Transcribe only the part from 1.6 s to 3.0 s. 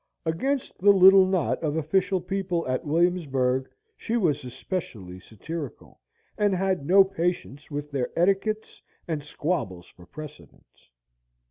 of official people at